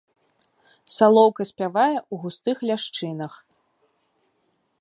Салоўка 0.95 1.41
спявае 1.51 1.93
ў 1.99 2.15
густых 2.25 2.57
ляшчынах. 2.71 3.33